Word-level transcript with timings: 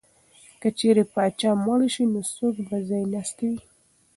که 0.61 0.69
چېرې 0.79 1.03
پاچا 1.13 1.51
مړ 1.65 1.79
شي 1.93 2.05
نو 2.11 2.21
څوک 2.35 2.55
به 2.67 2.77
ځای 2.89 3.03
ناستی 3.13 3.47
وي؟ 3.51 3.59